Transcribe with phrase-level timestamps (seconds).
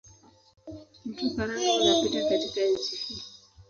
[1.05, 3.21] Mto Karanga unapita katika nchi hii.